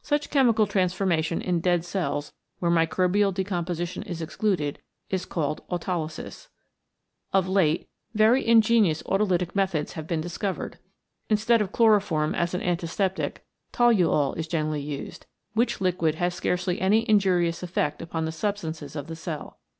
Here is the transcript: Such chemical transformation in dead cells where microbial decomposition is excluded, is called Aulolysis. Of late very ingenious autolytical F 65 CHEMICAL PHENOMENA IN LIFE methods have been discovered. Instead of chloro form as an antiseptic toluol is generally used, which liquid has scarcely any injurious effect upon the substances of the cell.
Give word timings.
Such 0.00 0.30
chemical 0.30 0.68
transformation 0.68 1.42
in 1.42 1.58
dead 1.58 1.84
cells 1.84 2.32
where 2.60 2.70
microbial 2.70 3.34
decomposition 3.34 4.04
is 4.04 4.22
excluded, 4.22 4.78
is 5.10 5.24
called 5.26 5.62
Aulolysis. 5.68 6.46
Of 7.32 7.48
late 7.48 7.88
very 8.14 8.46
ingenious 8.46 9.02
autolytical 9.02 9.56
F 9.60 9.72
65 9.72 9.72
CHEMICAL 9.72 9.72
PHENOMENA 9.72 9.74
IN 9.74 9.74
LIFE 9.74 9.74
methods 9.88 9.92
have 9.94 10.06
been 10.06 10.20
discovered. 10.20 10.78
Instead 11.28 11.60
of 11.60 11.72
chloro 11.72 12.00
form 12.00 12.32
as 12.36 12.54
an 12.54 12.62
antiseptic 12.62 13.44
toluol 13.72 14.36
is 14.36 14.46
generally 14.46 14.80
used, 14.80 15.26
which 15.54 15.80
liquid 15.80 16.14
has 16.14 16.32
scarcely 16.32 16.80
any 16.80 17.04
injurious 17.10 17.64
effect 17.64 18.00
upon 18.00 18.24
the 18.24 18.30
substances 18.30 18.94
of 18.94 19.08
the 19.08 19.16
cell. 19.16 19.58